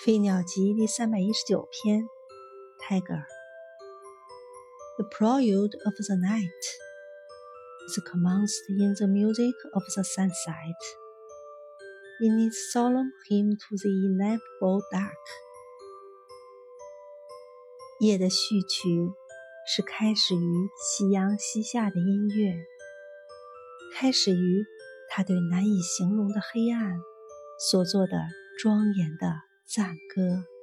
[0.04, 2.02] 《飞鸟集》第三百一十九篇，
[2.82, 3.22] 《Tiger》
[4.96, 6.50] ，The prelude of the night
[7.88, 10.74] is commenced in the music of the sunset,
[12.20, 15.14] in its solemn hymn to the ineffable dark.
[18.00, 19.12] 夜的序曲
[19.64, 22.56] 是开始于夕阳西下的音乐，
[23.94, 24.66] 开始于
[25.08, 26.98] 他对难以形容的黑暗
[27.60, 28.18] 所做的
[28.60, 30.53] 庄严的赞歌。